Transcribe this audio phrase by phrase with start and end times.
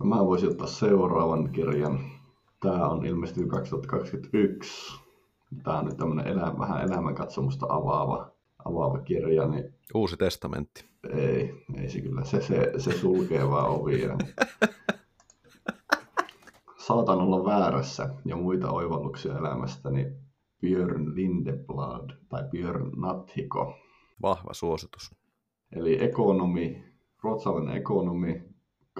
[0.00, 2.00] No, mä voisin ottaa seuraavan kirjan.
[2.60, 5.00] Tämä on ilmestynyt 2021.
[5.62, 8.30] Tämä on nyt tämmöinen elä, vähän elämänkatsomusta avaava,
[8.64, 9.48] avaava kirja.
[9.48, 10.84] Niin Uusi testamentti.
[11.12, 12.24] ei, ei se kyllä.
[12.24, 14.16] Se, se, se sulkee vaan ovia.
[16.78, 20.06] Saatan olla väärässä ja muita oivalluksia elämästäni.
[20.60, 23.74] Björn Lindeblad tai Björn Nathiko.
[24.22, 25.14] Vahva suositus.
[25.72, 26.84] Eli ekonomi,
[27.22, 28.49] ruotsalainen ekonomi,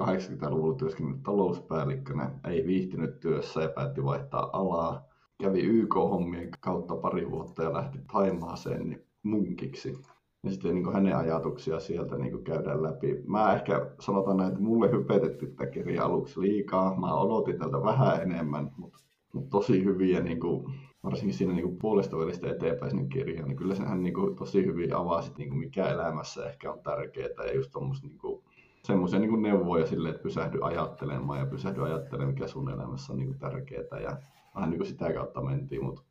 [0.00, 5.04] 80-luvulla työskennellyt talouspäällikkönä, ei viihtynyt työssä ja päätti vaihtaa alaa.
[5.42, 9.98] Kävi YK-hommien kautta pari vuotta ja lähti Taimaaseen niin munkiksi.
[10.44, 13.22] Ja sitten niin hänen ajatuksia sieltä niin käydään läpi.
[13.26, 17.00] Mä ehkä sanotaan näin, että mulle hypetettiin tätä kirjaa aluksi liikaa.
[17.00, 18.98] Mä odotin tältä vähän enemmän, mutta,
[19.32, 23.74] mutta tosi hyviä, niin kuin, varsinkin siinä niin puolesta välistä eteenpäin sinne kirjaan, niin kyllä
[23.74, 27.70] sehän niin kuin, tosi hyvin avasi, niin kuin, mikä elämässä ehkä on tärkeää ja just
[27.72, 28.39] tuommoista niin kuin,
[28.82, 33.38] semmoisia niin neuvoja sille, että pysähdy ajattelemaan ja pysähdy ajattelemaan, mikä sun elämässä on niin
[33.38, 34.00] tärkeää.
[34.02, 34.16] Ja
[34.54, 36.02] vähän niin kuin sitä kautta mentiin, mutta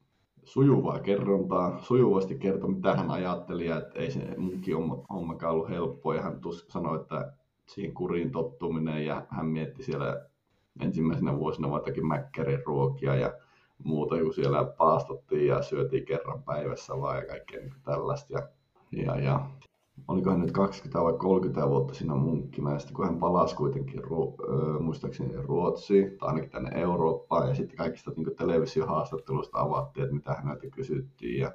[0.44, 4.76] sujuvaa kerrontaa, sujuvasti kertoi, mitä hän ajatteli, ja että ei se munkin
[5.10, 7.34] hommakaan ollut helppoa, ja hän tus, sanoi, että
[7.66, 10.26] siihen kuriin tottuminen, ja hän mietti siellä
[10.80, 13.34] ensimmäisenä vuosina teki mäkkärin ruokia ja
[13.84, 18.34] muuta, kun siellä paastottiin ja syötiin kerran päivässä vaan ja kaikkea niin tällaista.
[18.34, 18.48] Ja,
[18.92, 19.50] ja, ja
[20.08, 22.14] olikohan nyt 20 vai 30 vuotta siinä
[22.78, 24.36] sitten kun hän palasi kuitenkin ru,
[24.80, 30.68] muistaakseni Ruotsiin, tai ainakin tänne Eurooppaan, ja sitten kaikista niin televisiohaastatteluista avattiin, että mitä häneltä
[30.72, 31.52] kysyttiin, ja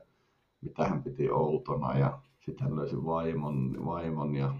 [0.61, 4.55] mitä hän piti outona, ja sitten hän löysi vaimon, vaimon ja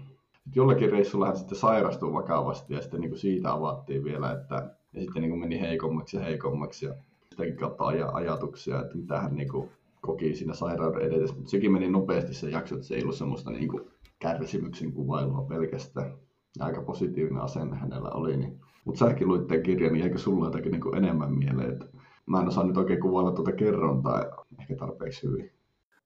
[0.55, 5.01] jollakin reissulla hän sitten sairastui vakavasti, ja sitten niin kuin siitä avattiin vielä, että ja
[5.01, 6.93] sitten niin kuin meni heikommaksi ja heikommaksi, ja
[7.29, 9.69] sitäkin kautta aj- ajatuksia, että mitä hän niin kuin
[10.05, 13.51] koki siinä sairauden edetessä, mutta sekin meni nopeasti se jakso, että se ei ollut semmoista
[13.51, 13.83] niin kuin
[14.19, 16.17] kärsimyksen kuvailua pelkästään.
[16.59, 18.37] Ja aika positiivinen asenne hänellä oli.
[18.37, 18.59] Niin.
[18.85, 21.73] Mutta säkin luit tämän kirjan, niin eikö sulla jotakin niin enemmän mieleen?
[21.73, 21.85] Että
[22.25, 24.25] mä en osaa nyt oikein kuvailla tuota kerrontaa
[24.59, 25.51] ehkä tarpeeksi hyvin.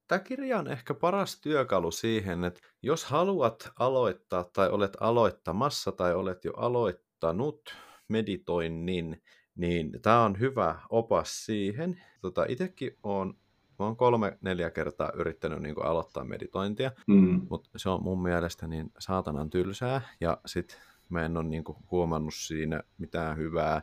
[0.08, 6.14] Tämä kirja on ehkä paras työkalu siihen, että jos haluat aloittaa tai olet aloittamassa tai
[6.14, 7.76] olet jo aloittanut
[8.08, 9.22] meditoinnin,
[9.56, 12.02] niin tämä on hyvä opas siihen.
[12.22, 13.34] Tota, Itsekin olen
[13.80, 17.42] Mä oon kolme, neljä kertaa yrittänyt niin aloittaa meditointia, mm.
[17.50, 22.34] mutta se on mun mielestä niin saatanan tylsää, ja sit mä en ole niin huomannut
[22.34, 23.82] siinä mitään hyvää,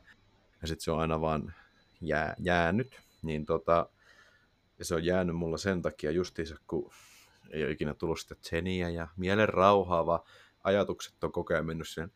[0.62, 1.54] ja sit se on aina vaan
[2.00, 3.88] jää, jäänyt, niin tota,
[4.78, 6.90] ja se on jäänyt mulla sen takia justiinsa, kun
[7.50, 10.24] ei ole ikinä tullut sitä tseniä ja mielen rauhaava
[10.64, 12.08] ajatukset on koko ajan mennyt siinä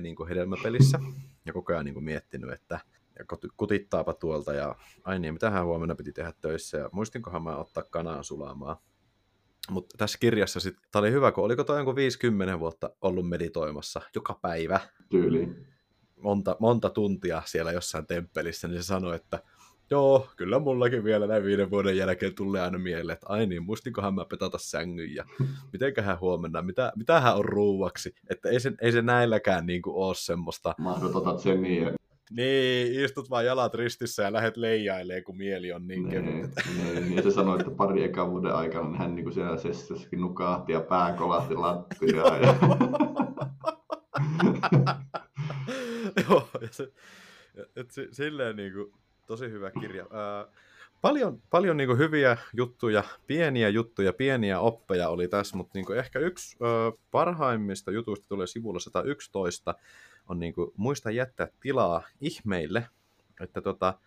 [0.00, 0.98] niin kuin hedelmäpelissä
[1.46, 2.80] ja koko ajan niin kuin miettinyt, että
[3.18, 3.24] ja
[3.56, 8.22] kutittaapa tuolta ja ai niin, mitähän huomenna piti tehdä töissä ja muistinkohan mä ottaa kanaa
[8.22, 8.76] sulamaan.
[9.70, 14.00] Mutta tässä kirjassa sitten, tämä oli hyvä, kun oliko toi jonkun 50 vuotta ollut meditoimassa
[14.14, 14.80] joka päivä.
[15.10, 15.66] Tyyliin.
[16.16, 19.42] Monta, monta tuntia siellä jossain temppelissä, niin se sanoi, että
[19.90, 24.14] joo, kyllä mullakin vielä näin viiden vuoden jälkeen tulee aina mieleen, että ai niin, muistinkohan
[24.14, 25.24] mä petata sängyn ja
[25.72, 30.14] mitenköhän huomenna, mitä, mitähän on ruuaksi, että ei se, ei se näilläkään niin kuin ole
[30.14, 30.74] semmoista.
[30.78, 31.94] Mahdotonta sen niin,
[32.30, 36.50] niin, istut vaan jalat ristissä ja lähdet leijailee, kun mieli on niin kevyt.
[36.76, 39.56] Niin, niin, ja se sanoi, että pari ekan vuoden aikana niin hän niin kuin siellä
[39.56, 42.38] sessiossakin nukahti ja pää kolahti lattiaa.
[42.38, 42.54] Ja...
[46.28, 46.92] Joo, ja se,
[47.76, 48.92] et se, silleen niin kuin,
[49.26, 50.06] tosi hyvä kirja.
[50.10, 50.46] Ää,
[51.00, 55.98] paljon paljon niin kuin, hyviä juttuja, pieniä juttuja, pieniä oppeja oli tässä, mutta niin kuin,
[55.98, 59.74] ehkä yksi ää, parhaimmista jutuista tulee sivulla 111,
[60.28, 62.88] on niin kuin, muista jättää tilaa ihmeille,
[63.40, 63.98] että tota,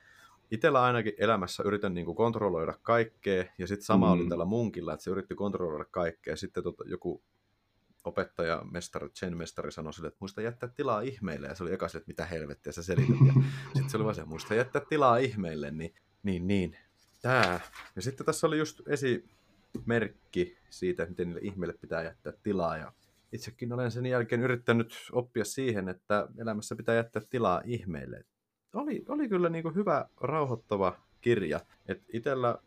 [0.51, 4.11] itsellä ainakin elämässä yritän niin kuin kontrolloida kaikkea, ja sitten sama mm.
[4.11, 7.23] oli tällä munkilla, että se yritti kontrolloida kaikkea, ja sitten tota, joku
[8.03, 11.87] opettaja, mestari, Chen mestari sanoi sille, että muista jättää tilaa ihmeille, ja se oli eka
[11.87, 13.33] sille, että mitä helvettiä sä selität, ja
[13.73, 16.77] sitten se oli vaan se, muista jättää tilaa ihmeille, niin, niin, niin,
[17.21, 17.59] tää.
[17.95, 22.93] Ja sitten tässä oli just esimerkki siitä, että miten niille ihmeille pitää jättää tilaa, ja
[23.31, 28.25] itsekin olen sen jälkeen yrittänyt oppia siihen, että elämässä pitää jättää tilaa ihmeille.
[28.73, 31.59] Oli, oli kyllä niin hyvä, rauhoittava kirja.
[31.87, 32.57] Et itellä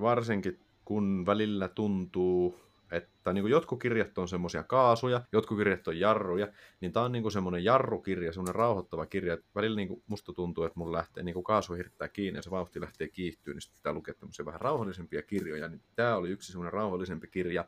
[0.00, 2.60] varsinkin, kun välillä tuntuu,
[2.92, 6.48] että niin jotkut kirjat on semmoisia kaasuja, jotkut kirjat on jarruja,
[6.80, 10.78] niin tämä on niin semmoinen jarrukirja, semmoinen rauhoittava kirja, että välillä niin musta tuntuu, että
[10.78, 14.14] mun lähtee niin kaasu hirttää kiinni ja se vauhti lähtee kiihtyä, niin sitten pitää lukea
[14.14, 17.64] tämmöisiä vähän rauhallisempia kirjoja, niin tämä oli yksi semmoinen rauhallisempi kirja,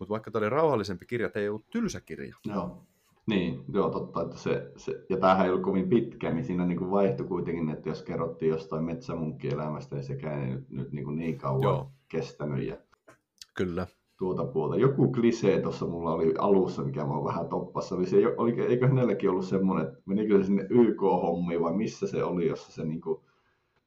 [0.00, 2.36] mutta vaikka tämä oli rauhallisempi kirja, tämä ei ollut tylsä kirja.
[2.46, 2.86] Joo.
[3.26, 4.22] Niin, joo, totta.
[4.22, 7.70] Että se, se, ja tämähän ei ollut kovin pitkä, niin siinä niin kuin vaihtui kuitenkin,
[7.70, 11.92] että jos kerrottiin jostain metsämunkkielämästä, niin sekään ei nyt, nyt niin, kuin niin kauan joo.
[12.08, 12.66] kestänyt.
[12.66, 12.76] Ja...
[13.56, 13.86] Kyllä.
[14.18, 14.76] tuota puolta.
[14.76, 17.94] Joku klisee tuossa mulla oli alussa, mikä mä vähän toppassa.
[17.94, 22.24] Oli se, oli, eikö hänelläkin ollut semmoinen, että menikö se sinne YK-hommiin vai missä se
[22.24, 23.20] oli, jossa se niin kuin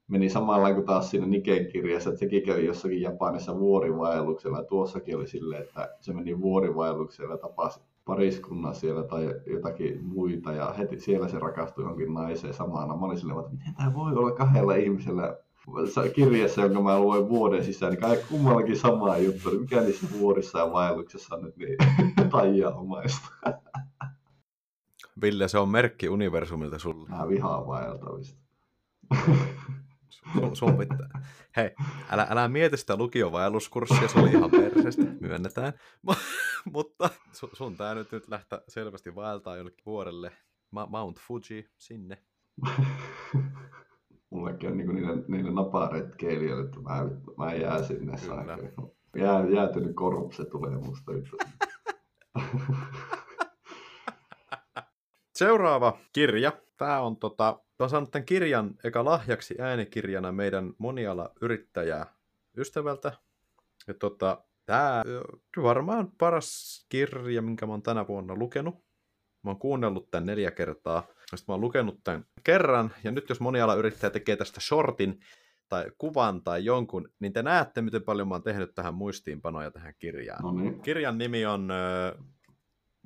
[0.08, 4.58] meni samalla kuin taas siinä Niken kirjassa, että sekin kävi jossakin Japanissa vuorivaelluksella.
[4.58, 10.52] Ja tuossakin oli silleen, että se meni vuorivaelluksella ja tapasi pariskunnan siellä tai jotakin muita
[10.52, 12.96] ja heti siellä se rakastui johonkin naiseen samana.
[12.96, 15.36] Mä olin silleen, että miten tämä voi olla kahdella ihmisellä
[16.14, 19.50] kirjassa, jonka mä luen vuoden sisään, niin kai kummallakin sama juttu.
[19.50, 21.76] Niin mikä niissä vuorissa ja vaelluksessa on nyt niin
[22.30, 23.28] taianomaista.
[25.22, 27.08] Ville, se on merkki universumilta sulle.
[27.08, 28.40] Mä vihaan vaeltamista.
[30.32, 31.08] sun, sun pitää.
[31.56, 31.70] Hei,
[32.10, 35.72] älä, älä mieti sitä lukiovaelluskurssia, se oli ihan perseestä, myönnetään.
[36.72, 40.32] Mutta sun, sun tää nyt, nyt lähteä selvästi vaeltaa jollekin vuorelle.
[40.88, 42.18] Mount Fuji, sinne.
[44.30, 47.04] Mullekin on niin niille, niille naparetkeilijöille, että mä,
[47.38, 48.58] mä jää sinne saakka.
[49.16, 51.12] Jää, jäätynyt korpse tulee musta.
[55.34, 56.52] Seuraava kirja.
[56.76, 62.06] Tämä on tota, Mä saanut tämän kirjan eka lahjaksi äänikirjana meidän moniala yrittäjää
[62.56, 63.12] ystävältä.
[63.86, 65.02] Ja tota, tämä
[65.56, 68.74] on varmaan paras kirja, minkä mä oon tänä vuonna lukenut.
[69.42, 71.06] Mä oon kuunnellut tämän neljä kertaa.
[71.20, 72.90] Sitten mä oon lukenut tämän kerran.
[73.04, 75.20] Ja nyt jos moniala yrittäjä tekee tästä shortin
[75.68, 79.94] tai kuvan tai jonkun, niin te näette, miten paljon mä oon tehnyt tähän muistiinpanoja tähän
[79.98, 80.42] kirjaan.
[80.42, 80.80] No niin.
[80.82, 81.68] Kirjan nimi on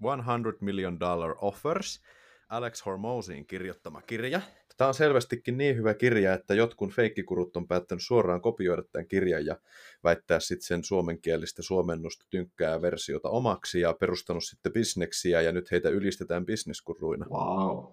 [0.03, 2.03] uh, 100 Million Dollar Offers.
[2.49, 4.41] Alex Hormozin kirjoittama kirja.
[4.77, 9.47] Tämä on selvästikin niin hyvä kirja, että jotkun feikkikurut on päättänyt suoraan kopioida tämän kirjan
[9.47, 9.57] ja
[10.05, 15.89] väittää sitten sen suomenkielistä suomennusta tynkkää versiota omaksi ja perustanut sitten bisneksiä ja nyt heitä
[15.89, 17.27] ylistetään bisneskuruina.
[17.31, 17.85] Wow.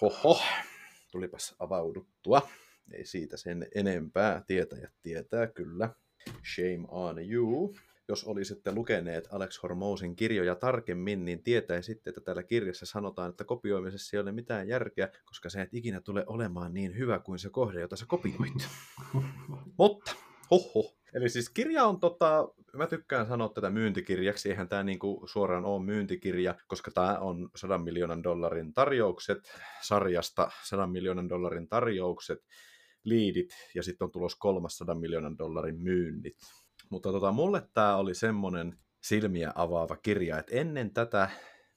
[0.00, 0.40] Hoho,
[1.12, 2.48] tulipas avauduttua.
[2.92, 4.44] Ei siitä sen enempää.
[4.46, 5.90] Tietäjät tietää kyllä.
[6.54, 7.74] Shame on you
[8.08, 14.16] jos olisitte lukeneet Alex Hormousin kirjoja tarkemmin, niin tietäisitte, että täällä kirjassa sanotaan, että kopioimisessa
[14.16, 17.80] ei ole mitään järkeä, koska se et ikinä tule olemaan niin hyvä kuin se kohde,
[17.80, 18.68] jota sä kopioit.
[19.78, 20.14] Mutta,
[20.50, 20.94] hoho.
[21.14, 25.84] Eli siis kirja on tota, mä tykkään sanoa tätä myyntikirjaksi, eihän tämä niinku suoraan ole
[25.84, 29.38] myyntikirja, koska tämä on 100 miljoonan dollarin tarjoukset
[29.82, 32.38] sarjasta, 100 miljoonan dollarin tarjoukset,
[33.04, 36.36] liidit ja sitten on tulos 300 miljoonan dollarin myynnit.
[36.94, 41.30] Mutta tota, mulle tämä oli semmoinen silmiä avaava kirja, että ennen tätä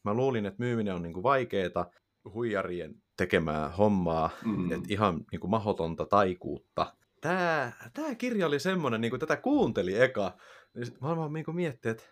[0.04, 1.92] mä luulin, että myyminen on niinku vaikeeta,
[2.34, 4.72] huijarien tekemää hommaa, mm.
[4.72, 6.94] että ihan niinku mahdotonta taikuutta.
[7.22, 10.38] Tämä, tämä kirja oli semmoinen, niin kuin tätä kuunteli eka,
[10.76, 12.04] niin mä vaan niinku miettiä, että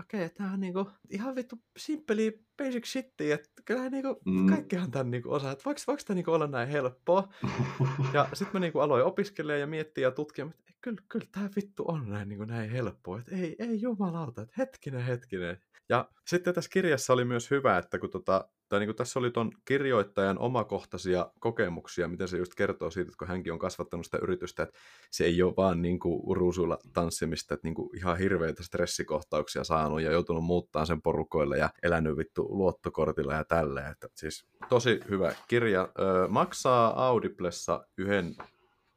[0.00, 4.46] okei, okay, tämä on niinku ihan vittu simppeli basic shittiä, että kyllähän niinku mm.
[4.46, 7.28] kaikkihan tämän niinku osaa, että voiko, voiko tämä niinku olla näin helppoa.
[8.14, 11.84] ja sitten mä niinku aloin opiskelemaan ja miettiä ja tutkia, että kyllä, kyllä tämä vittu
[11.88, 15.58] on näin, niin kuin näin helppoa, että ei, ei jumalauta, että hetkinen, hetkinen.
[15.88, 19.30] Ja sitten tässä kirjassa oli myös hyvä, että kun tota, tai niin kuin tässä oli
[19.30, 24.18] tuon kirjoittajan omakohtaisia kokemuksia, miten se just kertoo siitä, että kun hänkin on kasvattanut sitä
[24.22, 24.78] yritystä, että
[25.10, 30.00] se ei ole vaan niin kuin ruusuilla tanssimista, että niin kuin ihan hirveitä stressikohtauksia saanut
[30.00, 33.90] ja joutunut muuttaa sen porukoille ja elänyt vittu luottokortilla ja tälleen.
[33.92, 35.88] Että siis tosi hyvä kirja.
[35.98, 38.36] Öö, maksaa Audiblessa yhden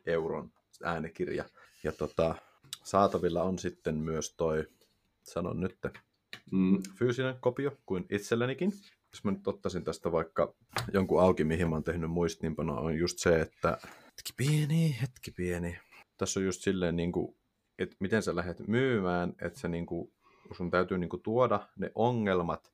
[0.06, 0.52] euron
[0.84, 1.46] äänikirja.
[1.84, 2.36] Ja tota,
[2.84, 4.68] saatavilla on sitten myös toi,
[5.24, 5.78] sanon nyt,
[6.52, 6.84] mm.
[7.00, 8.74] fyysinen kopio kuin itsellänikin.
[9.12, 10.56] Jos mä nyt ottaisin tästä vaikka
[10.94, 15.80] jonkun auki, mihin mä oon tehnyt muistiinpano, on just se, että hetki pieni, hetki pieni.
[16.18, 17.36] Tässä on just silleen, niin kuin,
[17.80, 20.14] että miten sä lähdet myymään, että se niin kuin,
[20.58, 22.74] sun täytyy niin kuin, tuoda ne ongelmat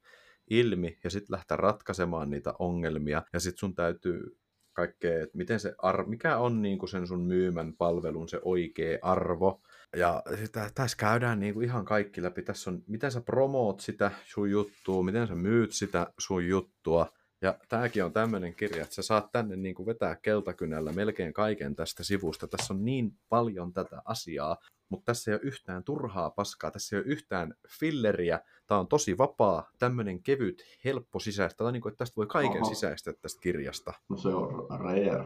[0.50, 3.24] ilmi ja sitten lähteä ratkaisemaan niitä ongelmia.
[3.34, 4.38] Ja sitten sun täytyy
[4.74, 9.00] kaikkea, että miten se ar- mikä on niin kuin sen sun myymän palvelun se oikea
[9.02, 9.62] arvo.
[9.96, 12.42] Ja sitä, tässä käydään niin kuin ihan kaikki läpi.
[12.42, 17.08] Tässä on, miten sä promoot sitä sun juttua, miten sä myyt sitä sun juttua.
[17.42, 21.76] Ja tämäkin on tämmöinen kirja, että sä saat tänne niin kuin vetää keltakynällä melkein kaiken
[21.76, 22.48] tästä sivusta.
[22.48, 24.58] Tässä on niin paljon tätä asiaa,
[24.94, 29.18] mutta tässä ei ole yhtään turhaa paskaa, tässä ei ole yhtään filleriä, tämä on tosi
[29.18, 32.74] vapaa, tämmöinen kevyt, helppo sisäistä, tai niin kuin, että tästä voi kaiken Oho.
[32.74, 33.94] sisäistä tästä kirjasta.
[34.10, 35.26] No se on rare.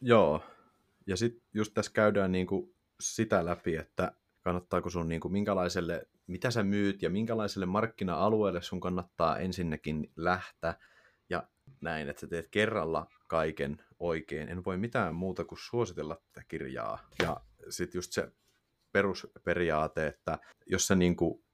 [0.00, 0.40] Joo,
[1.06, 6.08] ja sitten just tässä käydään niin kuin sitä läpi, että kannattaako sun niin kuin minkälaiselle,
[6.26, 10.74] mitä sä myyt ja minkälaiselle markkina-alueelle sun kannattaa ensinnäkin lähteä,
[11.30, 11.48] ja
[11.80, 14.48] näin, että sä teet kerralla kaiken oikein.
[14.48, 16.98] En voi mitään muuta kuin suositella tätä kirjaa.
[17.22, 18.32] Ja sitten just se
[18.94, 21.44] perusperiaate, että jos sä niin kuin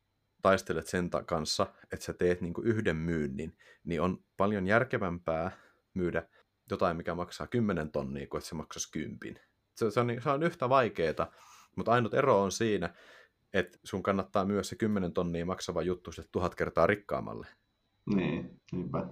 [0.42, 5.50] taistelet sen kanssa, että sä teet niin kuin yhden myynnin, niin on paljon järkevämpää
[5.94, 6.28] myydä
[6.70, 9.38] jotain, mikä maksaa 10 tonnia, kuin että se maksaisi kympin.
[9.76, 11.32] Se, se, on, se on yhtä vaikeeta,
[11.76, 12.94] mutta ainut ero on siinä,
[13.52, 17.46] että sun kannattaa myös se 10 tonnia maksava juttu sitten tuhat kertaa rikkaammalle.
[18.14, 19.06] Niin, niinpä.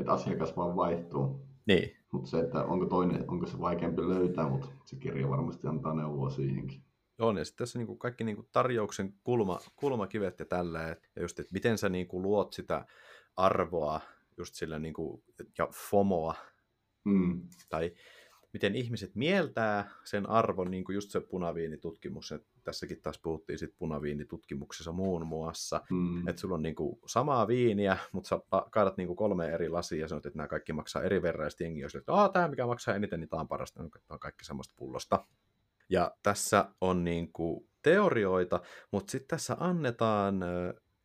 [0.00, 1.46] Että asiakas vaan vaihtuu.
[1.66, 1.96] Niin.
[2.12, 6.30] Mutta se, että onko, toinen, onko se vaikeampi löytää, mutta se kirja varmasti antaa neuvoa
[6.30, 6.85] siihenkin.
[7.18, 10.82] On, ja sitten tässä niin kuin kaikki niin kuin tarjouksen kulma, kulmakivet ja tällä,
[11.16, 12.86] ja just, että miten sä niin kuin luot sitä
[13.36, 14.00] arvoa
[14.38, 15.22] just sillä niin kuin,
[15.58, 16.34] ja FOMOa,
[17.04, 17.48] Mm.
[17.68, 17.92] tai
[18.52, 23.74] miten ihmiset mieltää sen arvon, niin kuin just se punaviinitutkimus, että tässäkin taas puhuttiin sit
[23.78, 26.28] punaviinitutkimuksessa muun muassa, Mm.
[26.28, 30.26] että sulla on niinku samaa viiniä, mutta sä kaadat niinku kolme eri lasia ja sanot,
[30.26, 33.20] että nämä kaikki maksaa eri verran, ja sitten jengi on että tämä mikä maksaa eniten,
[33.20, 35.24] niin tämä on parasta, no, tämä on kaikki samasta pullosta.
[35.88, 38.60] Ja tässä on niinku teorioita,
[38.92, 40.40] mutta sitten tässä annetaan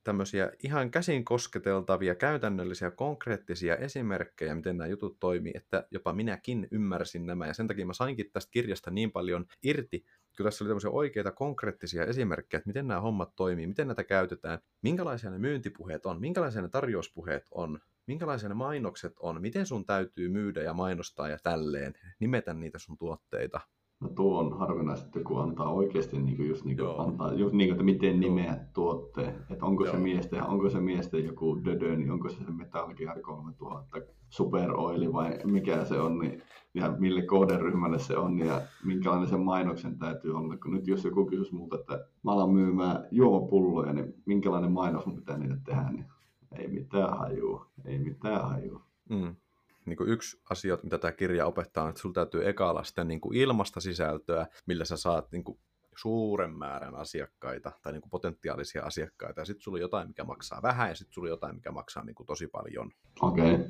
[0.03, 7.25] tämmöisiä ihan käsin kosketeltavia, käytännöllisiä, konkreettisia esimerkkejä, miten nämä jutut toimii, että jopa minäkin ymmärsin
[7.25, 10.05] nämä, ja sen takia mä sainkin tästä kirjasta niin paljon irti,
[10.38, 14.59] kun tässä oli tämmöisiä oikeita konkreettisia esimerkkejä, että miten nämä hommat toimii, miten näitä käytetään,
[14.81, 20.29] minkälaisia ne myyntipuheet on, minkälaisia ne tarjouspuheet on, minkälaisia ne mainokset on, miten sun täytyy
[20.29, 23.61] myydä ja mainostaa ja tälleen, nimetä niitä sun tuotteita.
[24.01, 27.01] No tuo on harvinaista, että kun antaa oikeasti niin kuin just niin kuin Joo.
[27.01, 28.20] antaa, just niin kuin, että miten Joo.
[28.20, 29.36] nimeät tuotteen.
[29.50, 30.01] Että onko se Joo.
[30.01, 33.98] miesten, onko se miesten joku Dödö, niin onko se se Metal Gear 3000
[34.29, 36.41] Super Oil vai mikä se on, niin,
[36.74, 40.58] ja mille kohderyhmälle se on ja minkälainen se mainoksen täytyy olla.
[40.58, 45.15] Kun nyt jos joku kysyisi multa, että mä alan myymään juomapulloja, niin minkälainen mainos mun
[45.15, 46.05] pitää niille tehdä, niin
[46.51, 48.81] ei mitään hajua, ei mitään hajua.
[49.10, 49.36] Mm.
[49.85, 53.21] Niin kuin yksi asia, mitä tämä kirja opettaa, on, että sulla täytyy ekalla sitä niin
[53.21, 55.59] kuin ilmasta sisältöä, millä sä saat niin kuin
[55.95, 60.61] suuren määrän asiakkaita tai niin kuin potentiaalisia asiakkaita, ja sitten sulla on jotain, mikä maksaa
[60.61, 62.91] vähän, ja sitten sulla on jotain, mikä maksaa niin kuin tosi paljon.
[63.21, 63.69] Okei, okay.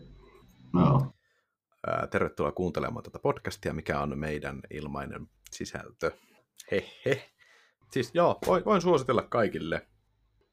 [0.74, 1.14] no
[2.12, 6.12] tervetuloa kuuntelemaan tätä podcastia, mikä on meidän ilmainen sisältö.
[6.72, 7.32] Hehe.
[7.92, 9.88] Siis joo, voin, voin suositella kaikille.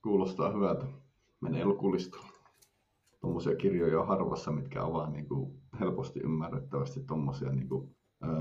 [0.02, 0.86] Kuulostaa hyvältä.
[1.40, 2.37] Menee lukulistalle.
[3.20, 7.96] Tuommoisia kirjoja on harvassa, mitkä avaa niin kuin helposti ymmärrettävästi tuommoisia niin kuin,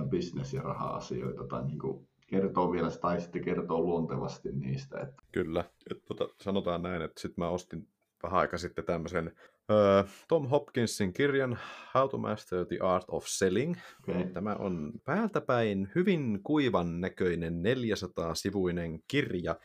[0.10, 5.00] business- ja raha-asioita tai niin kuin, kertoo vielä tai sitten kertoo luontevasti niistä.
[5.00, 5.64] Että, Kyllä.
[5.92, 7.88] Et, tota, sanotaan näin, että sitten mä ostin
[8.24, 9.32] vähän aika sitten tämmöisen
[9.72, 11.58] öö, Tom Hopkinsin kirjan
[11.94, 13.76] How to Master the Art of Selling.
[14.10, 14.24] okay.
[14.34, 19.56] Tämä on päältäpäin hyvin kuivan näköinen 400-sivuinen kirja,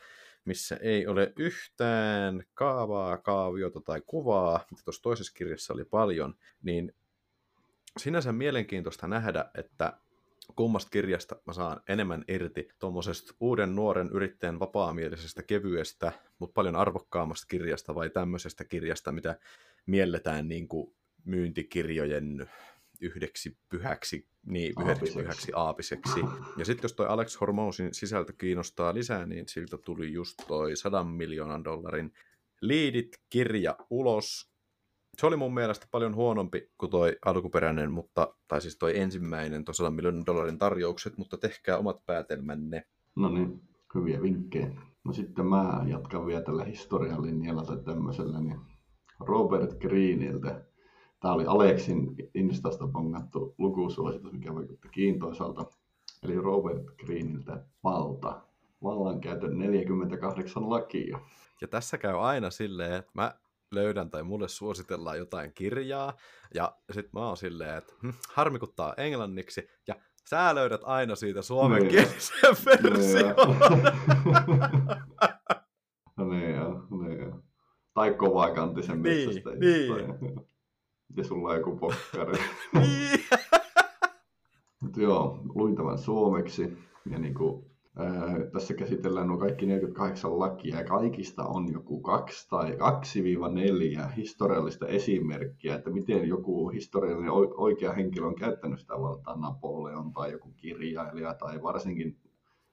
[0.45, 6.95] missä ei ole yhtään kaavaa, kaaviota tai kuvaa, mitä tuossa toisessa kirjassa oli paljon, niin
[7.99, 9.97] sinänsä mielenkiintoista nähdä, että
[10.55, 17.47] kummasta kirjasta mä saan enemmän irti tuommoisesta uuden nuoren yrittäjän vapaamielisestä, kevyestä, mutta paljon arvokkaammasta
[17.49, 19.39] kirjasta vai tämmöisestä kirjasta, mitä
[19.85, 20.95] mielletään niin kuin
[21.25, 22.49] myyntikirjojen
[23.01, 25.19] yhdeksi pyhäksi, niin yhdeksi Aapiseksi.
[25.19, 26.19] pyhäksi aapiseksi.
[26.57, 31.03] Ja sitten jos toi Alex Hormozin sisältö kiinnostaa lisää, niin siltä tuli just toi 100
[31.03, 32.13] miljoonan dollarin
[32.61, 34.53] Liidit-kirja ulos.
[35.17, 39.75] Se oli mun mielestä paljon huonompi kuin toi alkuperäinen, mutta, tai siis toi ensimmäinen, toi
[39.75, 42.83] 100 miljoonan dollarin tarjoukset, mutta tehkää omat päätelmänne.
[43.15, 43.61] No niin,
[43.95, 44.71] hyviä vinkkejä.
[45.03, 48.59] No sitten mä jatkan vielä tällä historian linjalla tai tämmöisellä, niin
[49.19, 50.65] Robert Greeniltä.
[51.23, 55.65] Tämä oli Aleksin Instasta bongattu lukusuositus, mikä vaikutti kiintoisalta.
[56.23, 58.41] Eli Robert Greeniltä Valta.
[58.83, 61.19] Vallankäytön 48 lakia.
[61.61, 63.33] Ja tässä käy aina silleen, että mä
[63.71, 66.13] löydän tai mulle suositellaan jotain kirjaa,
[66.53, 69.95] ja sit mä oon silleen, että hm, harmikuttaa englanniksi, ja
[70.29, 73.35] sä löydät aina siitä suomenkielisen version.
[76.17, 77.39] No niin joo, no niin joo.
[77.93, 80.52] Tai kovakantisen Niin, niin.
[81.17, 82.39] Ja sulla on joku pokkari.
[82.79, 83.19] Niin.
[84.81, 86.77] Mutta joo, luin tämän suomeksi.
[87.09, 87.65] Ja niin kuin,
[87.97, 92.77] ää, tässä käsitellään nuo kaikki 48 lakia ja kaikista on joku kaksi tai
[94.07, 100.31] 2-4 historiallista esimerkkiä, että miten joku historiallinen oikea henkilö on käyttänyt sitä valtaa, Napoleon tai
[100.31, 102.17] joku kirjailija tai varsinkin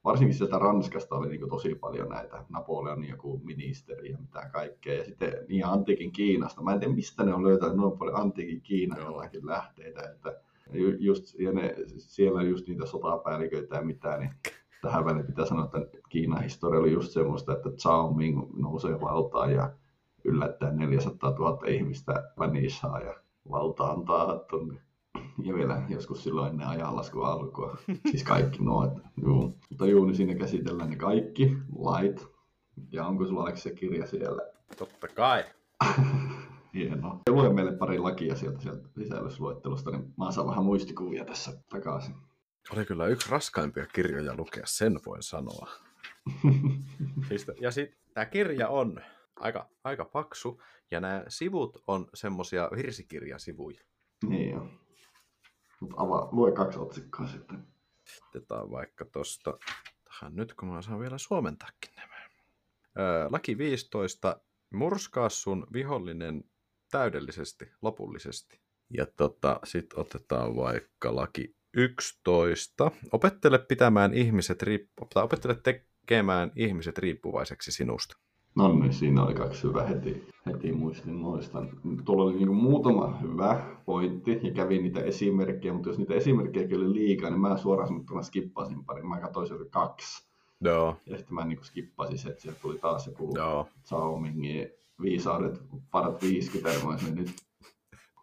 [0.04, 4.94] varsinkin sieltä Ranskasta oli niin tosi paljon näitä Napoleonin joku ministeri ja mitä kaikkea.
[4.94, 6.62] Ja sitten niin antiikin Kiinasta.
[6.62, 9.10] Mä en tiedä, mistä ne on löytänyt noin paljon antiikin Kiinan Joo.
[9.10, 10.02] jotakin lähteitä.
[10.02, 10.40] Että
[10.72, 14.30] ju- just, ja ne, siellä just niitä sotapäälliköitä ja mitä, niin
[14.82, 19.52] tähän väliin pitää sanoa, että Kiinan historia oli just semmoista, että Zhao Ming nousee valtaan
[19.52, 19.72] ja
[20.24, 23.14] yllättää 400 000 ihmistä vänisaa ja
[23.50, 24.80] valta antaa tonne.
[25.44, 27.76] Ja vielä joskus silloin ennen ajanlaskun alkua.
[28.10, 28.84] Siis kaikki nuo.
[28.84, 29.58] Että, juu.
[29.70, 32.28] Mutta juu, niin siinä käsitellään ne kaikki lait.
[32.92, 34.42] Ja onko sulla Aleksi se kirja siellä?
[34.78, 35.44] Totta kai.
[36.74, 37.20] Hienoa.
[37.26, 42.14] Ja lue meille pari lakia sieltä, sieltä sisällysluettelosta, niin mä saan vähän muistikuvia tässä takaisin.
[42.72, 45.70] Oli kyllä yksi raskaimpia kirjoja lukea, sen voin sanoa.
[47.60, 49.00] ja sitten tämä kirja on
[49.36, 53.80] aika, aika paksu, ja nämä sivut on semmosia virsikirjasivuja.
[54.28, 54.68] Niin jo.
[55.80, 57.66] Mutta avaa, lue kaksi otsikkoa sitten.
[58.28, 59.58] Otetaan vaikka tosta,
[60.04, 62.14] tähän nyt kun mä saan vielä suomentaakin nämä.
[62.98, 66.44] Öö, laki 15, murskaa sun vihollinen
[66.90, 68.60] täydellisesti, lopullisesti.
[68.90, 72.90] Ja tota, sitten otetaan vaikka laki 11.
[73.12, 75.06] Opettele pitämään ihmiset riippu...
[75.14, 78.16] tai opettele tekemään ihmiset riippuvaiseksi sinusta.
[78.54, 81.62] No niin, siinä oli kaksi hyvää heti, heti muistin noista.
[82.04, 86.92] Tuolla oli niin muutama hyvä pointti ja kävin niitä esimerkkejä, mutta jos niitä esimerkkejä oli
[86.92, 89.02] liikaa, niin mä suoraan sanottuna skippasin pari.
[89.02, 90.30] Mä katsoin sieltä kaksi.
[90.60, 90.96] Joo.
[91.06, 93.68] Ja sitten mä niin skippasin se, että sieltä tuli taas joku Joo.
[93.84, 94.68] Zhao Mingin
[95.02, 97.30] viisaudet, parat 50, mä nyt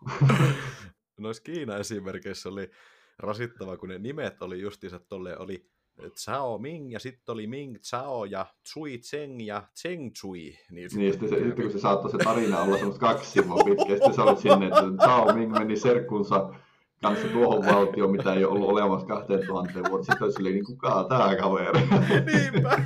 [1.20, 2.72] Noissa Kiina-esimerkkeissä oli
[3.20, 5.70] rasittava, kun ne nimet oli justiinsa tolle oli
[6.18, 10.58] Zhao Ming ja sitten oli Ming Zhao ja Zui Zheng ja Zheng Zui.
[10.72, 13.96] Niin, niin sitten, se, sitten kun se saattoi se tarina olla semmoista kaksi sivua pitkä,
[13.96, 16.54] sitten sä olit sinne, että Zhao Ming meni serkkunsa
[17.01, 20.06] kanssa tuohon valtioon, mitä ei ollut olemassa 2000 vuotta.
[20.06, 21.82] Sitten oli silleen, niin kuka tää kaveri?
[22.25, 22.82] Niinpä.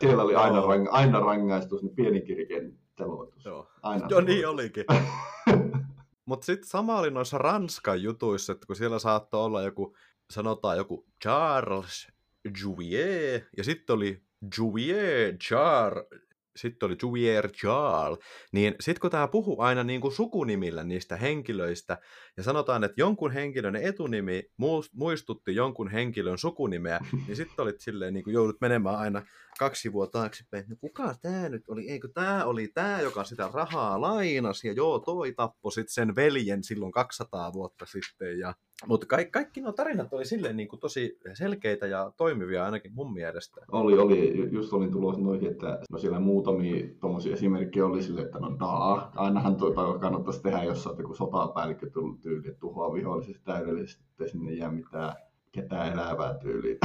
[0.00, 3.44] Siellä oli aina, rang, aina rangaistus, niin pieni kirkeen teloitus.
[3.44, 4.84] Joo, aina Joo niin olikin.
[6.24, 9.96] Mutta sitten sama oli noissa Ranskan jutuissa, että kun siellä saattoi olla joku,
[10.30, 12.08] sanotaan joku Charles
[12.62, 14.22] Juvier, ja sitten oli
[14.58, 16.06] Juvier Charles,
[16.56, 18.18] sitten oli Juvier Charles,
[18.52, 21.98] niin sitten kun tämä puhuu aina niin kuin sukunimillä niistä henkilöistä,
[22.36, 24.42] ja sanotaan, että jonkun henkilön etunimi
[24.92, 29.22] muistutti jonkun henkilön sukunimeä, niin sitten olit silleen, niin kuin joudut menemään aina
[29.58, 34.00] kaksi sivua taaksepäin, no kuka tämä nyt oli, eikö tämä oli tämä, joka sitä rahaa
[34.00, 38.54] lainasi, ja joo, toi tappoi sitten sen veljen silloin 200 vuotta sitten, ja
[38.86, 43.12] mutta kaikki, kaikki nuo tarinat oli silleen niin kuin tosi selkeitä ja toimivia ainakin mun
[43.12, 43.60] mielestä.
[43.72, 44.48] Oli, oli.
[44.52, 49.12] Just olin tulossa noihin, että no siellä muutamia tuommoisia esimerkkejä oli sille, että no daa,
[49.14, 51.90] ainahan tuota kannattaisi tehdä, jos olet joku sotapäällikkö
[52.22, 55.14] tyyli, että tuhoaa vihollisesti täydellisesti, ettei sinne jää mitään
[55.62, 56.76] ketään elävää tyyliä,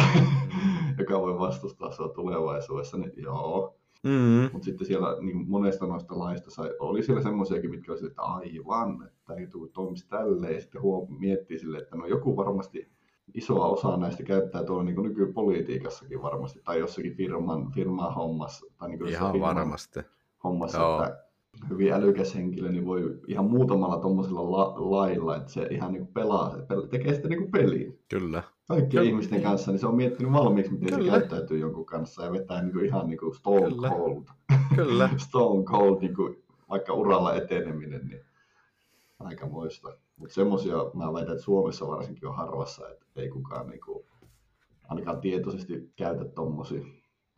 [1.00, 3.76] joka voi vastustaa sua tulevaisuudessa, niin joo.
[4.04, 4.50] Mm-hmm.
[4.54, 9.08] Mutta sitten siellä niin monesta noista laista sai, oli siellä semmoisiakin, mitkä oli että aivan,
[9.08, 10.54] että ei tule toimisi tälleen.
[10.54, 12.92] Ja sitten huom- miettii sille, että no joku varmasti
[13.34, 18.66] isoa osaa näistä käyttää tuolla niin nykypolitiikassakin varmasti, tai jossakin firman, firman hommassa.
[18.78, 20.00] Tai niin Ihan varmasti.
[20.44, 21.04] Hommassa, Joo.
[21.04, 21.24] että
[21.70, 26.56] hyvin älykäs henkilö, niin voi ihan muutamalla tuommoisella la- lailla, että se ihan niin pelaa,
[26.90, 28.00] tekee sitten niin peliin.
[28.10, 28.44] Kyllä.
[28.68, 31.04] Kaikkien ihmisten kanssa, niin se on miettinyt valmiiksi, miten Kyllä.
[31.04, 33.90] se käyttäytyy jonkun kanssa ja vetää niin kuin ihan niin kuin stone Kyllä.
[33.90, 34.24] cold.
[34.76, 35.10] Kyllä.
[35.28, 38.26] stone cold, niin kuin vaikka uralla eteneminen, niin
[39.20, 39.98] aika muista.
[40.16, 44.06] Mutta semmoisia mä väitän, että Suomessa varsinkin on harvassa, että ei kukaan niin kuin,
[44.90, 46.86] ainakaan tietoisesti käytä tommosia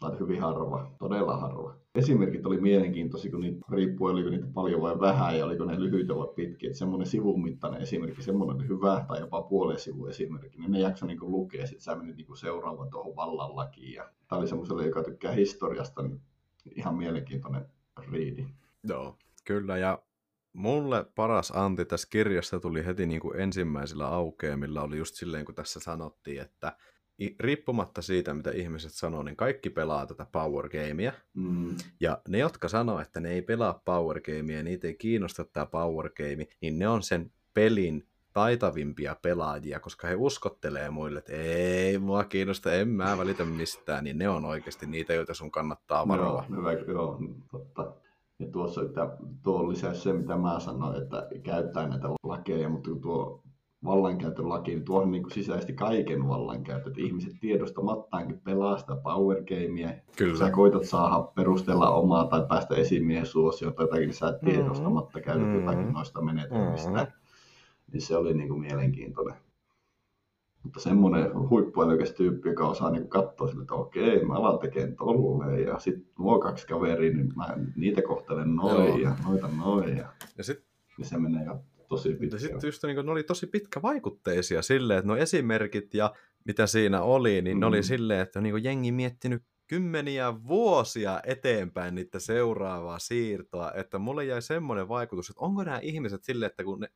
[0.09, 1.75] tai hyvin harva, todella harva.
[1.95, 6.15] Esimerkit oli mielenkiintoisia, kun niitä riippuu, oliko niitä paljon vai vähän ja oliko ne lyhyitä
[6.15, 6.67] vai pitkiä.
[6.67, 11.05] Että semmoinen sivun mittainen esimerkki, semmoinen hyvä tai jopa puolen sivun esimerkki, niin ne jakso
[11.05, 11.67] niin lukea.
[11.67, 13.93] Sitten sä menit niin seuraavan tuohon vallanlakiin.
[13.93, 16.21] Ja tämä oli semmoiselle, joka tykkää historiasta, niin
[16.75, 17.65] ihan mielenkiintoinen
[18.11, 18.45] riidi.
[18.83, 19.77] Joo, kyllä.
[19.77, 19.99] Ja
[20.53, 25.55] mulle paras anti tässä kirjassa tuli heti niin kuin ensimmäisillä aukeamilla, oli just silleen, kun
[25.55, 26.77] tässä sanottiin, että
[27.39, 31.12] riippumatta siitä, mitä ihmiset sanoo, niin kaikki pelaa tätä power gamea.
[31.34, 31.75] Mm.
[31.99, 36.10] Ja ne, jotka sanoo, että ne ei pelaa power gamea, niitä ei kiinnosta tämä power
[36.10, 42.23] game, niin ne on sen pelin taitavimpia pelaajia, koska he uskottelee muille, että ei mua
[42.23, 46.45] kiinnosta, en mä välitä mistään, niin ne on oikeasti niitä, joita sun kannattaa varoa.
[46.49, 47.19] Joo, hyvä, joo,
[47.51, 47.93] totta.
[48.39, 53.43] Ja tuossa että tuo lisäsi se, mitä mä sanoin, että käyttää näitä lakeja, mutta tuo
[53.83, 59.43] vallankäytön lakiin, niin tuohon niin kuin sisäisesti kaiken vallankäytön, että ihmiset tiedostamattaankin pelaa sitä power
[59.43, 59.93] gamea.
[60.17, 60.38] Kyllä.
[60.38, 64.57] Sä koitat saada perustella omaa tai päästä esimiehen suosioon tai jotakin, niin sä et mm-hmm.
[64.57, 65.59] tiedostamatta käytät mm-hmm.
[65.59, 66.89] jotakin noista menetelmistä.
[66.89, 67.11] Mm-hmm.
[67.91, 69.35] Niin se oli niin kuin mielenkiintoinen.
[70.63, 75.63] Mutta semmoinen huippuälykäs tyyppi, joka osaa niin katsoa sille, että okei, mä alan tekemään tolleen
[75.63, 78.97] ja sitten nuo kaksi kaveria, niin mä niitä kohtelen noin Joo.
[78.97, 79.97] ja noita noin.
[79.97, 80.07] Ja,
[80.38, 80.63] ja sit...
[80.97, 82.38] niin se menee jo tosi pitkä.
[82.38, 86.13] Sitten just niin kuin, ne oli tosi pitkävaikutteisia silleen, että no esimerkit ja
[86.45, 87.60] mitä siinä oli, niin mm.
[87.60, 87.84] ne oli mm.
[87.84, 94.41] silleen, että niin kuin jengi miettinyt kymmeniä vuosia eteenpäin niitä seuraavaa siirtoa, että mulle jäi
[94.41, 96.88] semmoinen vaikutus, että onko nämä ihmiset silleen, että kun ne,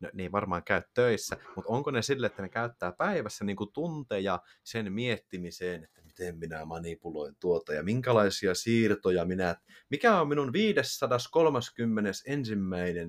[0.00, 3.72] no, ei varmaan käy töissä, mutta onko ne sille, että ne käyttää päivässä niin kuin
[3.72, 9.56] tunteja sen miettimiseen, että miten minä manipuloin tuota ja minkälaisia siirtoja minä,
[9.90, 12.24] mikä on minun 531.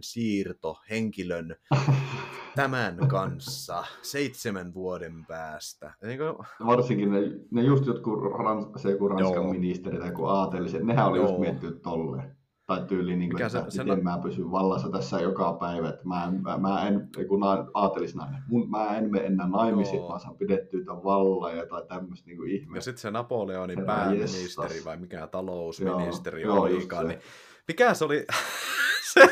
[0.01, 1.55] siirto henkilön
[2.55, 5.93] tämän kanssa seitsemän vuoden päästä.
[5.99, 6.47] Kuin...
[6.67, 7.19] Varsinkin ne,
[7.51, 9.53] ne just jotkut rans, se joku Ranskan Joo.
[9.53, 11.27] ministeri tai joku aateliset, nehän oli Joo.
[11.27, 12.38] just miettinyt tolleen.
[12.69, 14.03] Tai tyyli, niin kuin, että se, miten sen...
[14.03, 15.89] mä pysyn vallassa tässä joka päivä.
[15.89, 20.37] Että mä, mä, mä en, kun aatelisnainen, mun, mä en mene enää naimisiin, vaan saan
[20.37, 22.77] pidettyä tämän vallan ja tai tämmöistä niin kuin ihme.
[22.77, 24.85] Ja sitten se Napoleonin pääministeri jessas.
[24.85, 27.19] vai mikä talousministeri joo, olikaan, niin
[27.67, 28.25] mikä se oli,
[29.13, 29.27] se,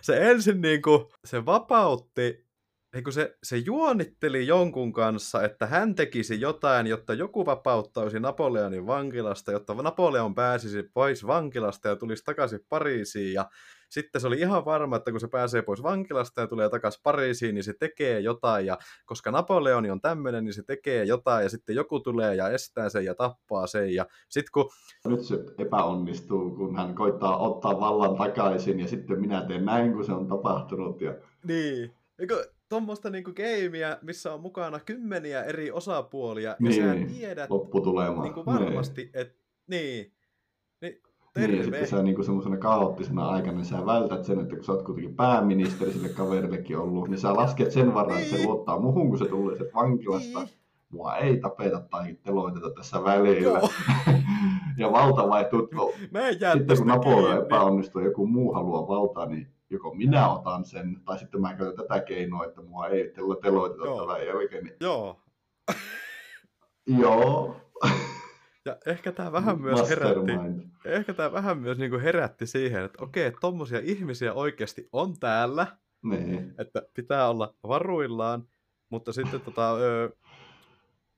[0.00, 2.43] se ensin niin kuin, se vapautti
[2.94, 9.52] niin se, se juonitteli jonkun kanssa, että hän tekisi jotain, jotta joku vapauttaisi Napoleonin vankilasta,
[9.52, 13.32] jotta Napoleon pääsisi pois vankilasta ja tulisi takaisin Pariisiin.
[13.32, 13.50] Ja
[13.88, 17.54] sitten se oli ihan varma, että kun se pääsee pois vankilasta ja tulee takaisin Pariisiin,
[17.54, 18.66] niin se tekee jotain.
[18.66, 22.88] Ja koska Napoleoni on tämmöinen, niin se tekee jotain ja sitten joku tulee ja estää
[22.88, 23.94] sen ja tappaa sen.
[23.94, 24.70] Ja sit kun...
[25.08, 30.04] Nyt se epäonnistuu, kun hän koittaa ottaa vallan takaisin ja sitten minä teen näin, kun
[30.04, 31.00] se on tapahtunut.
[31.00, 31.14] Ja...
[31.44, 31.94] Niin.
[32.18, 38.42] Eikö, tuommoista niinku gameia, missä on mukana kymmeniä eri osapuolia, niin, ja sä tiedät niinku
[38.46, 38.46] niin.
[38.46, 40.12] varmasti, että niin,
[40.80, 41.02] niin
[41.34, 41.48] Terve.
[41.48, 44.72] Niin, ja sitten sä niin semmoisena kaoottisena aikana, niin sä vältät sen, että kun sä
[44.72, 48.48] oot kuitenkin pääministeri sille kaverillekin ollut, niin sä lasket sen varran, että se niin.
[48.48, 50.38] luottaa muhun, kun se tulee sieltä vankilasta.
[50.38, 50.50] Niin.
[50.90, 53.60] Mua ei tapeta tai teloiteta tässä välillä.
[54.78, 55.68] ja valta vaihtuu.
[56.10, 60.64] Mä en Sitten kun Napoleon epäonnistuu ja joku muu haluaa valtaa, niin joko minä otan
[60.64, 64.06] sen, tai sitten mä käytän tätä keinoa, että mua ei teloiteta Joo.
[64.06, 64.64] tämän jälkeen.
[64.64, 64.76] Niin...
[64.80, 65.20] Joo.
[66.86, 67.56] Joo.
[68.66, 70.32] Ja ehkä tämä vähän myös herätti,
[70.84, 75.66] ehkä tämä vähän myös niinku herätti siihen, että okei, että tommosia ihmisiä oikeasti on täällä,
[76.02, 76.54] niin.
[76.58, 78.48] että pitää olla varuillaan,
[78.90, 80.08] mutta sitten tota, öö,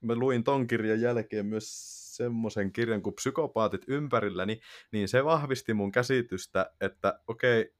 [0.00, 4.60] mä luin ton kirjan jälkeen myös semmoisen kirjan kuin Psykopaatit ympärilläni,
[4.92, 7.72] niin se vahvisti mun käsitystä, että okei,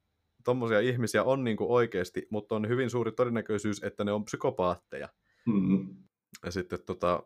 [0.47, 5.09] tommosia ihmisiä on niinku oikeasti, mutta on hyvin suuri todennäköisyys, että ne on psykopaatteja.
[5.47, 5.97] Mm.
[6.45, 7.23] Ja sitten tota,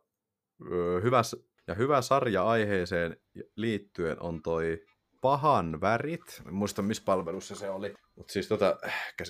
[1.03, 1.23] hyvä,
[1.67, 3.17] ja hyvä sarja aiheeseen
[3.57, 4.85] liittyen on toi
[5.21, 6.43] Pahan värit.
[6.47, 7.95] En muista, missä palvelussa se oli.
[8.17, 8.77] Mutta siis tota,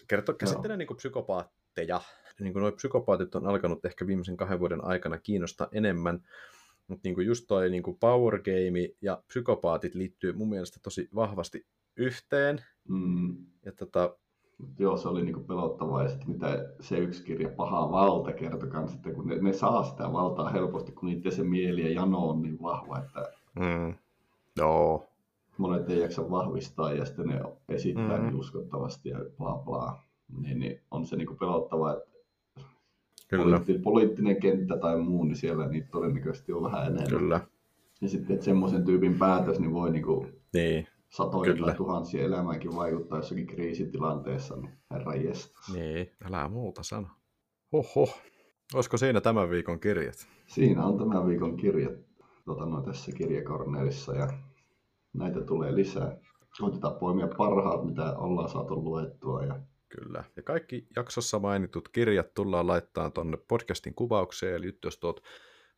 [0.08, 2.00] kertoo, käsittelee niinku psykopaatteja.
[2.40, 6.28] Niin kuin noi psykopaatit on alkanut ehkä viimeisen kahden vuoden aikana kiinnostaa enemmän.
[6.86, 12.64] Mutta niinku just toi niinku power game ja psykopaatit liittyy mun mielestä tosi vahvasti yhteen.
[12.88, 13.46] Mm.
[13.64, 14.14] Ja tota,
[14.78, 16.02] Joo, se oli niinku pelottavaa.
[16.02, 19.84] Ja sitten mitä se yksi kirja, Paha valta, kertoi kanssa, että kun ne, ne, saa
[19.84, 23.94] sitä valtaa helposti, kun niiden se mieli ja jano on niin vahva, että mm.
[24.56, 25.06] Joo.
[25.58, 28.24] monet ei jaksa vahvistaa ja sitten ne esittää mm.
[28.24, 30.02] niin uskottavasti ja bla bla.
[30.42, 32.10] Niin, niin on se niinku pelottavaa, että
[33.28, 33.60] Kyllä.
[33.82, 37.08] poliittinen kenttä tai muu, niin siellä niitä todennäköisesti on vähän enemmän.
[37.08, 37.40] Kyllä.
[38.00, 41.66] Ja sitten, että semmoisen tyypin päätös niin voi niinku niin satoja Kyllä.
[41.66, 45.68] tai tuhansia elämäänkin vaikuttaa jossakin kriisitilanteessa, niin herra jestas.
[45.74, 47.08] Niin, älä muuta sano.
[47.72, 48.08] Oho.
[48.74, 50.28] Olisiko siinä tämän viikon kirjat?
[50.46, 51.94] Siinä on tämän viikon kirjat
[52.44, 54.28] tota, no, tässä kirjakorneelissa ja
[55.12, 56.16] näitä tulee lisää.
[56.58, 59.44] Koitetaan poimia parhaat, mitä ollaan saatu luettua.
[59.44, 59.60] Ja...
[59.88, 60.24] Kyllä.
[60.36, 64.54] Ja kaikki jaksossa mainitut kirjat tullaan laittaa tuonne podcastin kuvaukseen.
[64.54, 65.22] Eli jos tuot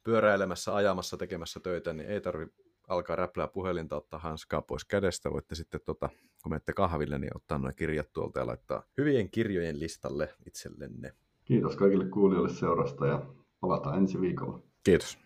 [0.05, 2.47] pyöräilemässä, ajamassa, tekemässä töitä, niin ei tarvi
[2.93, 5.31] alkaa räplää puhelinta, ottaa hanskaa pois kädestä.
[5.31, 6.09] Voitte sitten, tota,
[6.43, 11.13] kun menette kahville, niin ottaa nuo kirjat tuolta ja laittaa hyvien kirjojen listalle itsellenne.
[11.45, 13.27] Kiitos kaikille kuulijoille seurasta ja
[13.61, 14.63] palataan ensi viikolla.
[14.85, 15.19] Kiitos.